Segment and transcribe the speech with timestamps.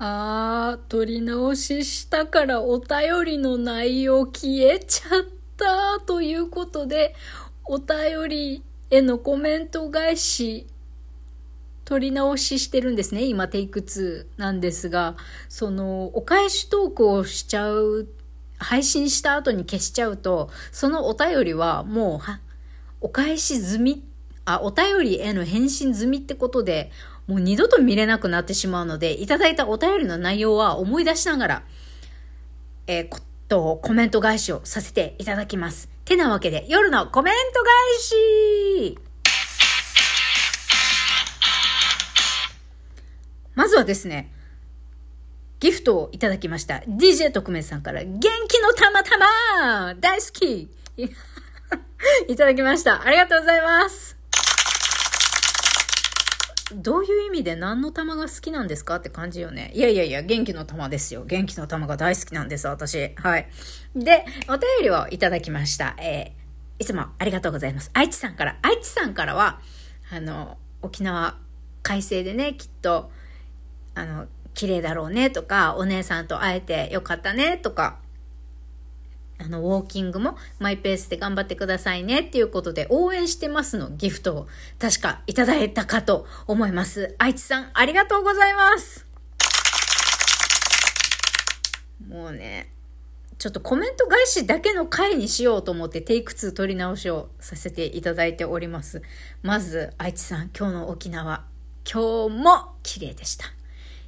[0.00, 5.24] あー、撮り直ししたからお便りの内容消えちゃっ
[5.56, 7.16] たということで、
[7.64, 10.68] お便りへのコメント返し、
[11.84, 13.24] 撮り直ししてるんですね。
[13.24, 15.16] 今、テイク2なんですが、
[15.48, 18.06] その、お返しトークをしちゃう、
[18.58, 22.20] 配信した後に消しちゃうと、そのお便りはもう、
[23.00, 24.04] お返し済み、
[24.44, 26.92] あ、お便りへの返信済みってことで、
[27.28, 31.62] もう二度と見れなくなってしまうので、いただいたお便りの内容は思い出しながら、
[32.86, 35.88] えー、と、コメント返しをさせていただきます。
[36.04, 38.98] てなわけで、夜のコメント返し
[43.54, 44.32] まずはですね、
[45.60, 46.82] ギフトをいただきました。
[46.86, 50.70] DJ 特命さんから、元気のたまたま大好き
[52.28, 53.04] いただきました。
[53.04, 54.17] ありがとうございます。
[56.74, 59.72] どういう意味で何の玉が好きなんですかって感じよね。
[59.74, 61.24] いやいやいや、元気の玉ですよ。
[61.24, 63.14] 元気の玉が大好きなんです、私。
[63.16, 63.48] はい。
[63.94, 65.96] で、お便りをいただきました。
[65.98, 67.90] えー、いつもありがとうございます。
[67.94, 69.60] 愛知さんから、愛知さんからは、
[70.12, 71.36] あの、沖縄、
[71.82, 73.10] 快晴でね、きっと、
[73.94, 77.98] あの、綺麗だろうねとか、お姉さんと会えてよかったねとか、
[79.38, 87.14] あの、ウォーキングもマイペースで頑張ってくださいねっていうことで応援してますのギフトを確かいただいたかと思います。
[87.18, 89.06] 愛知さんありがとうございます
[92.08, 92.70] もうね、
[93.38, 99.02] ちょっとコメント返しだけの回にしようと思ってテイク2取り直しをさせていただいております。
[99.42, 101.44] まず、愛知さん、今日の沖縄、
[101.90, 103.46] 今日も綺麗でした。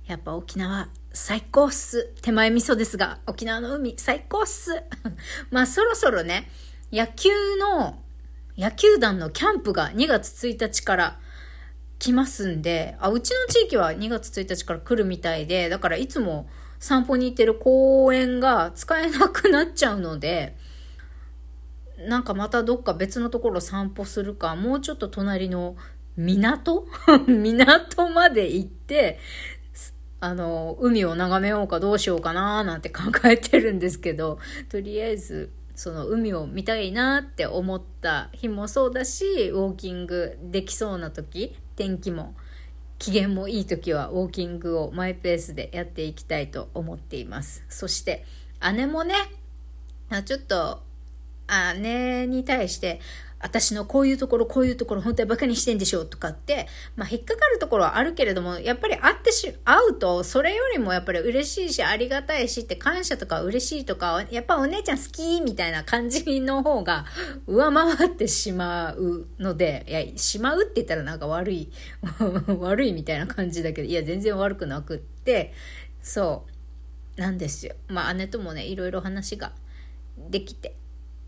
[0.07, 2.13] やっぱ沖縄最高っす。
[2.23, 4.83] 手前味噌ですが、沖縄の海最高っす。
[5.51, 6.49] まあそろそろね、
[6.93, 8.01] 野球の、
[8.57, 11.21] 野球団のキャンプが2月1日から
[11.99, 20.57] 来ますんで、あ、うちの地域は2月1日から来るみたいで、だからいつも散歩に行ってる公園が使えなくなっちゃうので、
[21.99, 25.77] なんかまたどっか別のところ散歩するか、もうちょっと隣の
[26.17, 26.87] 港？
[27.27, 29.19] 港まで行って、
[30.21, 34.39] あの、海を眺めようかどうしようかななんて考えてるんですけど、
[34.69, 42.35] とりあえず、その海を見たいなって思った日もそうだし、ウォーキングできそうな時、天気も、
[42.99, 47.65] 機嫌もいい時はウォーキングをマイペースでやっていきたいと思っています。
[47.71, 48.27] そして、
[48.75, 49.15] 姉もね、
[50.27, 50.83] ちょっと、
[51.81, 53.01] 姉に対して、
[53.41, 67.07] 私のこういうところ、こういうところ、本当は馬鹿にしてんでしょとかって、まあ、引っかかるところはあるけれども、やっぱり会ってし、会うと、それよりもやっぱり嬉しいし、ありがたいしって感謝とか嬉しいとか、やっぱお姉ちゃん好きみたいな感じの方が
[67.49, 71.71] 上回ってしまうので、いや、しまうって言ったらなんか悪い、
[72.61, 75.55] 悪いみたいな感じだけど、いや、全然悪くなくって、
[76.03, 76.45] そ
[77.17, 77.75] う、なんですよ。
[77.89, 79.53] まあ、姉ともね、いろいろ話が
[80.29, 80.75] できて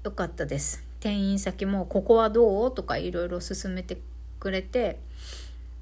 [0.05, 0.92] よかったです。
[1.03, 3.99] 店員先も「ここはどう?」とかいろいろ勧めて
[4.39, 5.01] くれて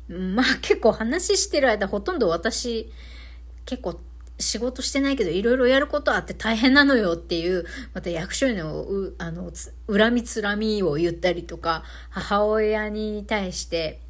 [0.09, 2.91] まあ結構話してる間ほとんど私
[3.67, 4.01] 結構
[4.39, 8.87] 仕事してないけどいろいろやることあって大変なのよっていうまた役所への
[9.19, 9.53] あの
[9.87, 14.01] 恨みつらみを言ったりとか母親に対して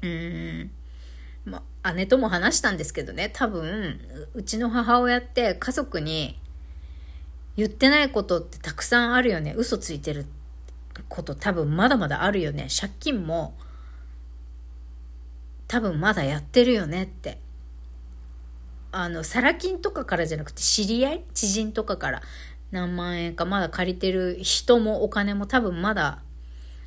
[0.00, 0.70] うん
[1.44, 1.62] ま
[1.94, 4.00] 姉とも話したんですけどね多分
[4.32, 6.40] うちの母親って家族に
[7.56, 9.54] 言ってないことってたくさんあるよね。
[9.56, 10.26] 嘘ついてる
[11.08, 12.68] こと多分まだまだあるよね。
[12.68, 13.54] 借金も
[15.68, 17.38] 多分まだやってるよねって。
[18.92, 21.24] あの、サラ金とかからじゃなくて知り合い？
[21.34, 22.22] 知人とかから
[22.70, 26.22] 何万円かまだ借りてる人もお金も多分まだ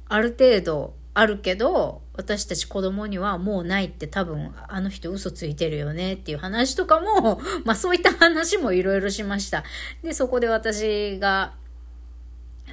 [0.08, 9.64] ある程度あるけど、私たち子供にはもうないって多分あの人嘘ついてるよねっていう話とかも、 まあそういった話もいろいろしました。
[10.04, 11.54] で、そこで私が、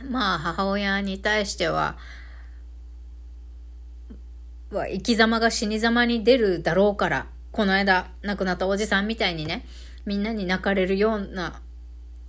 [0.08, 1.96] まあ母親に対しては、
[4.70, 9.64] は生き様が死に様に出るだろうから、この間亡くなったおじさんみたいにね、
[10.04, 11.60] みんなに泣かれるような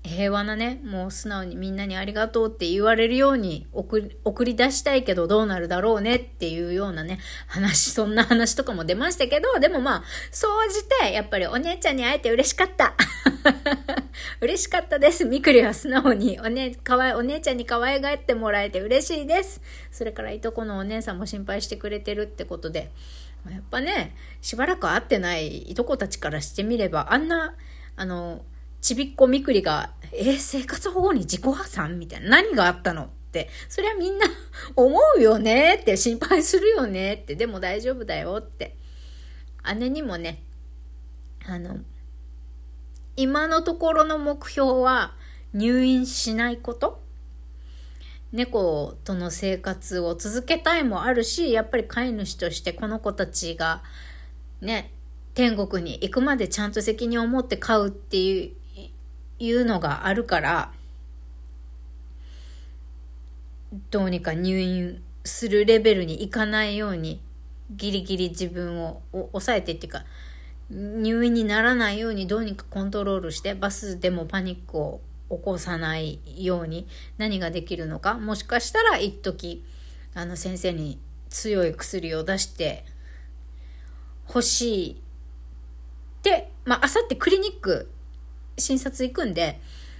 [0.04, 12.96] 平和なね、もう素直にみんなにありがとうって言われるように送り送り出したいけどどうなるだろうねっていうようなね、話、そんな話とかも出ましたけど、でもまあ、総じてやっぱりお姉ちゃんに会えて嬉しかった。
[14.42, 15.26] 嬉しかったです。
[15.26, 19.62] みくりは素直にお,、ね、かわいお姉ちゃんに可愛がってもらえて嬉しいです。
[19.92, 22.92] それからいとこのお姉さんも心配してくれてるってことで、
[23.50, 27.56] やっぱね、しばらく会ってないいとこたちからしてみれば、あんな、
[27.96, 28.44] あの、
[28.82, 32.30] ちびっこみくりが、えー、生活保護に自己破産みたいな。
[32.30, 33.50] 何があったのって。
[33.70, 34.26] それはみんな
[34.76, 38.76] 思うよねって、心配するよねって、でも大丈夫だよって。
[39.76, 40.42] 姉にもね、
[41.46, 41.80] あの、
[43.16, 45.16] 今のところの目標は
[45.54, 47.02] 入院しないこと
[48.32, 53.82] 猫との生活を続けたいもあるし、やっぱり飼い主としてこの子たちが
[54.62, 54.92] ね、
[55.34, 58.52] 天国に行くまでちゃんと責任を持って飼うっていう
[59.40, 60.72] いうのがあるから、
[63.92, 67.22] どうにか入院するレベルにいかないように、
[67.72, 70.06] ギリギリ自分を抑えてっていうか、
[70.70, 76.88] 入院にならないようにどうにかコントロールして、バスでもパニックを起こさないように
[77.18, 79.64] 何ができるのか、もしかしたら一時
[80.14, 81.00] あの先生に
[81.30, 82.86] 強い薬を出して
[84.28, 84.96] 欲しいっ
[86.24, 87.90] て、まあ、あさってクリニック
[88.58, 89.60] 診察行くんで、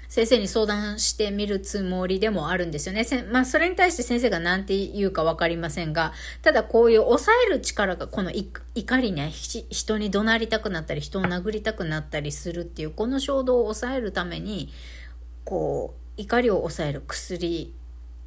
[0.10, 3.06] 先生に相談してみるつもりでもあるんですよね。
[3.30, 14.70] まあ、それに対して先生が何て言うかわかりませんが、ただこういう抑える力が、この怒りね、人に怒鳴りたくなったり、人を殴りたくなったりするっていう、この衝動を抑えるために、
[15.44, 17.74] こう、怒りを抑える薬、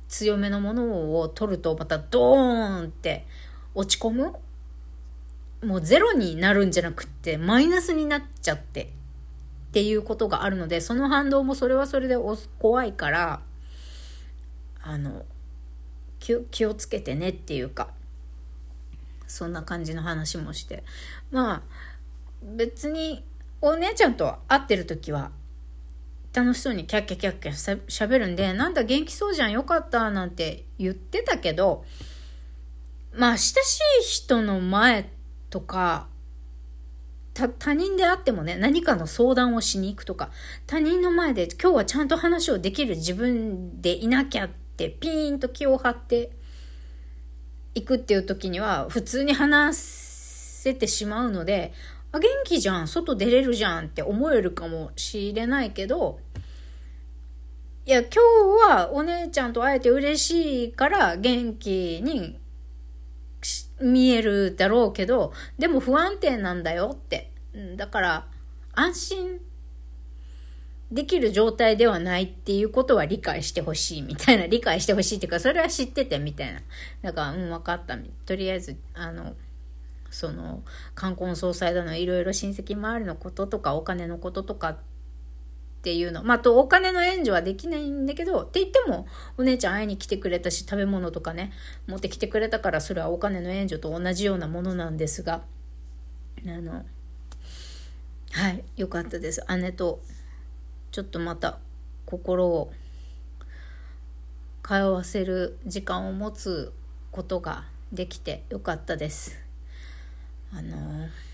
[0.09, 3.27] 強めのものを取ると、またドーンって
[3.75, 4.35] 落ち込む
[5.63, 8.93] もうゼロになるんじゃなくって、マイナスになっちゃって、
[9.71, 12.17] っていうことがあるので、その反動もそれはそれで
[12.59, 13.41] 怖いから、
[14.83, 15.25] あの、
[16.19, 17.89] 気をつけてねっていうか、
[19.29, 20.83] そんな感じの話もして。
[21.31, 21.63] まあ、
[22.43, 23.23] 別に、
[23.61, 25.31] お姉ちゃんと会ってる時は、
[26.35, 31.85] 楽しそうにキャッキャキャッキャしゃべるんで、なんだ元気そうじゃんよかったなんて言ってたけど、
[33.15, 35.11] まあ親しい人の前
[35.49, 36.09] とか、
[37.33, 40.31] 他人であってもね、何かの相談をしに行くとか、
[40.67, 46.33] 他人の前で今日はちゃんと話をできる自分でいなきゃってピーンと気を張って
[47.75, 51.73] いくっていう時には普通に話せてしまうので、
[52.13, 56.19] あ、元気じゃん、外出れるじゃんって思えるかもしれないけど、
[57.87, 58.19] いや、今日
[58.69, 62.39] はお姉ちゃんと会えて嬉しいから元気に
[63.81, 67.31] 見えるだろうけど、でも不安定なんだよって。
[67.77, 68.27] だから、
[68.73, 69.41] 安心
[70.93, 76.61] できる状態ではないっていうことは理解してほしいみたいな、理解してほしいっていうか、それは知っててみたいな。
[77.03, 77.97] だから、うん、分かった。
[78.27, 79.35] とりあえず、あの、
[80.11, 80.63] その、
[80.95, 84.77] 冠婚葬祭だの、いろいろ親戚周りのこととか、お金のこととかっ
[85.81, 86.23] っていうの。
[86.23, 89.07] まあ、と、お金の援助はできないんだけど、って言っても、
[89.39, 91.53] お姉ちゃん会いに来てくれたし、食べ物とかね、
[91.87, 95.43] 持ってきてくれたから、それはお金の援助と同じようなものなんですが、
[96.47, 96.85] あの、
[98.33, 99.43] はい、よかったです。
[99.57, 100.03] 姉と、
[100.93, 101.59] ちょっとまた、
[102.05, 102.73] 心を
[104.63, 106.75] 通わせる時間を持つ
[107.11, 109.39] ことができてよかったです。
[110.53, 111.30] あのー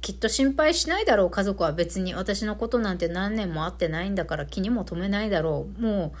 [0.00, 5.82] きっと心配しないだろう家族は別に私のことなんて何年も会ってないんだから気にも留めないだろう。
[5.82, 6.18] もう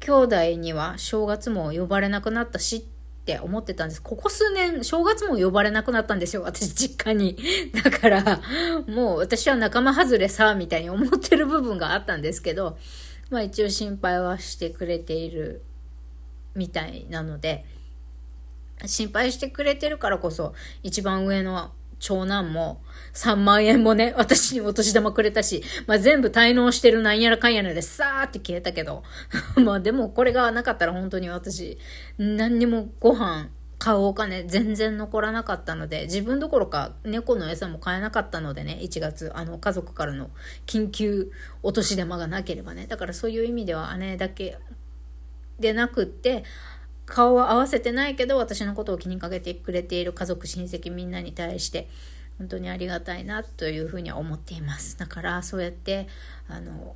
[0.00, 4.02] 兄弟には正月も呼ばれなくなったしって思ってたんです。
[4.02, 6.42] ここ数年正月も呼ばれなくなったんですよ。
[6.42, 7.36] 私実家に。
[7.84, 8.40] だから
[8.88, 12.78] もう私は仲間外れさみたいに思ってる部分があったんですけど
[13.30, 15.62] まあ一応心配はしてくれている
[16.54, 17.64] みたいなので
[18.86, 21.72] 心配してくれてるからこそ一番上の
[22.02, 22.82] 長男も
[23.14, 29.04] 3万円もね、私にお年玉くれたし、まあ全部滞納してるなんやらかんやらでさーって消えたけど、
[29.64, 31.78] まあでもこれがなかったら本当に私、
[32.18, 40.30] 何にもご飯、買うお金全然残らなかったので、自分どころか猫の餌も買えなかったのでね、1月、あの家族からの
[40.66, 41.30] 緊急
[41.62, 42.88] お年玉がなければね。
[42.88, 44.58] だからそういう意味では姉だけ
[45.60, 46.42] でなくって、
[47.06, 51.88] 顔は合わせてないけど私のことを気にかけてくれている家族親戚みんなに対して
[52.38, 54.98] 本当にありがたいなというふうには思っています。
[54.98, 56.08] だからそうやって
[56.48, 56.94] あの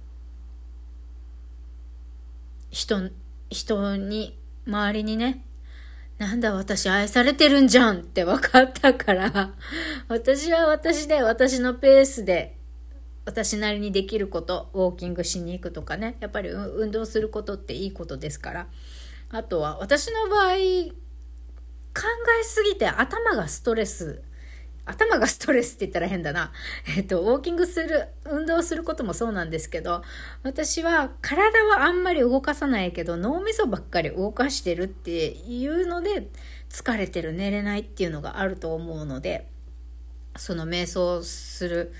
[2.70, 3.10] 人
[3.50, 5.44] 人に周りにね
[6.18, 9.52] なんだ私愛されてるんじゃんって分かったから
[10.08, 12.56] 私は私で私のペースで
[13.26, 18.66] 私なりにできることウォーキングしに行くとかねやっぱり運動することっていいことですから
[19.30, 22.02] あとは私の場合考
[22.40, 24.22] えすぎて頭がストレス
[24.86, 26.52] 頭がストレスって言ったら変だな。
[26.96, 30.02] えっと、ウォーキングする、運動することもそうなんですけど、
[30.44, 36.28] 私は体はあんまり動かさないけど、脳みそばっかり動かしてるっていうので、
[36.70, 39.48] 疲れてる、寝れないっていうのがあると思うので、
[40.36, 41.92] その瞑想する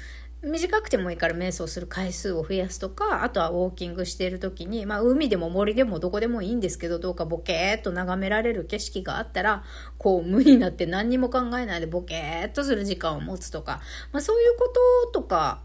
[0.47, 9.65] 短くてもいいから瞑想する回数を増やすとか、あとはウォーキングしている時に、まあ海でも森でもどこでもいいんですけど、どうかボケーっと眺められる景色があったら、
[9.99, 13.81] こう無になって何にも考えないでボケーっとする時間を持つとか、
[14.13, 14.73] まあそういうこ
[15.13, 15.63] ととか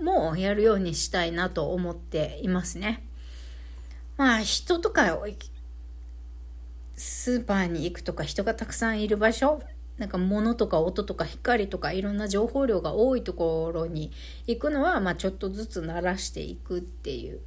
[0.00, 3.06] もやるようにしたいなと思っていますね。
[4.16, 5.18] まあ人とか
[6.96, 9.60] スーパーに行くとか人がたくさんいる場所
[10.02, 14.10] なんか物とか音とか光とかいろんな情報量が多いところに
[14.48, 17.38] 行くのは、まあ、ちょっとずつ慣らしていくっていう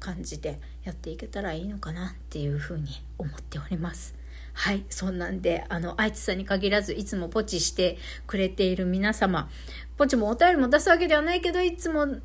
[0.00, 4.16] 感じでやっていけたらいいのかなっていうふうに思っております。
[4.52, 4.84] はい。
[4.90, 9.48] そんなんで、あの、愛知さんに限らず、いつもポチしてくれている皆様、
[9.96, 12.16] ポチもお便りも出すわけではないけど、いつも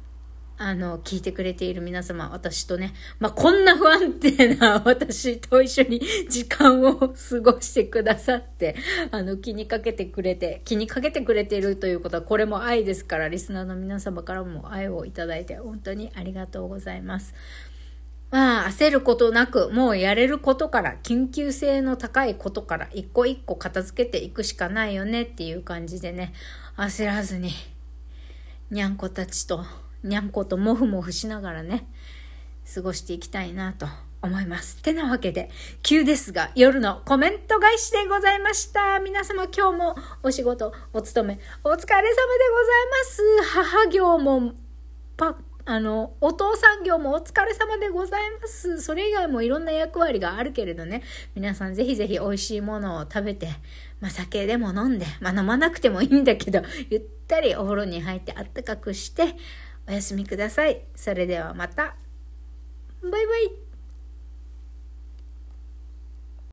[0.59, 7.07] あの、聞いてくれている皆様、私とね、まあ、こんな不安定な私と一緒に時間を過
[7.41, 8.75] ごしてくださって、
[9.11, 17.35] あの、気にかけてくれて、気にかけてくれているということは、これも愛ですから、リスナーの皆様からも愛をいただいて、本当にありがとうございます。
[18.31, 26.33] まあ、焦ることなく、もうやれることから、緊急性の高いことから、一個一個片付けていくしかないよねっていう感じでね、
[26.75, 27.51] 焦らずに、
[28.71, 29.63] にゃんこたちと、
[30.03, 31.87] にゃんこともふもふしながらね、
[32.73, 33.87] 過ごしていきたいなと
[34.21, 34.81] 思います。
[34.81, 35.49] てなわけで、
[35.83, 38.99] 急ですが、夜のコメント返しでございました。
[38.99, 42.13] 皆様今日もお仕事、お勤め、お疲れ様でござい
[42.89, 43.23] ます。
[43.43, 44.53] 母業も、
[45.15, 45.37] パ、
[45.69, 48.81] あの、お父さん業もお疲れ様でございます。
[48.81, 51.03] それ以外もいろんな役割があるけれどね、
[51.35, 53.49] 皆さんぜひぜひ美味しいものを食べて、
[53.99, 59.35] まあ酒でも飲んで、まあ飲まなくてもいいんだけど、ゆったりお風呂に入ってあったかくして、
[59.87, 60.81] おやすみください。
[60.95, 61.95] それではまた。
[63.01, 63.66] バイバイ。